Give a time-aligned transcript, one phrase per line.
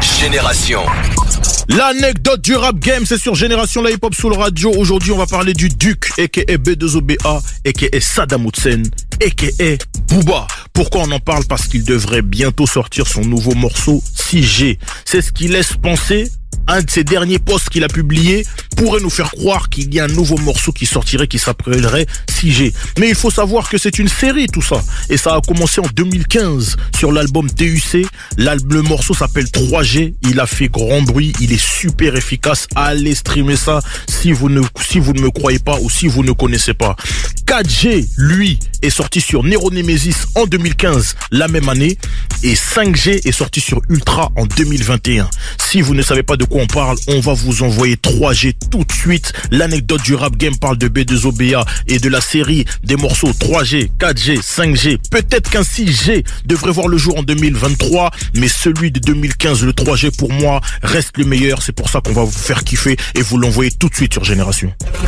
[0.00, 0.82] Génération.
[1.68, 4.72] L'anecdote du rap game, c'est sur Génération La Hip Hop Soul Radio.
[4.76, 6.56] Aujourd'hui, on va parler du Duc, a.k.a.
[6.56, 8.00] B2OBA, a.k.a.
[8.00, 8.82] Saddam Hussein,
[9.24, 9.76] a.k.a.
[10.08, 10.46] Booba.
[10.72, 11.44] Pourquoi on en parle?
[11.46, 14.78] Parce qu'il devrait bientôt sortir son nouveau morceau 6G.
[15.04, 16.30] C'est ce qui laisse penser
[16.68, 18.46] un de ses derniers posts qu'il a publié
[18.76, 22.72] pourrait nous faire croire qu'il y a un nouveau morceau qui sortirait qui s'appellerait 6G.
[23.00, 24.80] Mais il faut savoir que c'est une série tout ça.
[25.08, 28.06] Et ça a commencé en 2015 sur l'album TUC.
[28.36, 30.14] Le morceau s'appelle 3G.
[30.22, 31.32] Il a fait grand bruit.
[31.40, 32.68] Il est super efficace.
[32.76, 36.22] Allez streamer ça si vous ne, si vous ne me croyez pas ou si vous
[36.22, 36.94] ne connaissez pas.
[37.46, 41.96] 4G, lui, est sorti sur Nero Nemesis en 2015, la même année.
[42.44, 45.28] Et 5G est sorti sur Ultra en 2021.
[45.58, 48.84] Si vous ne savez pas de quoi on parle, on va vous envoyer 3G tout
[48.84, 49.32] de suite.
[49.50, 54.40] L'anecdote du rap game parle de B2OBA et de la série des morceaux 3G, 4G,
[54.40, 54.98] 5G.
[55.10, 60.16] Peut-être qu'un 6G devrait voir le jour en 2023, mais celui de 2015, le 3G
[60.16, 61.60] pour moi, reste le meilleur.
[61.62, 64.22] C'est pour ça qu'on va vous faire kiffer et vous l'envoyer tout de suite sur
[64.22, 64.72] Génération.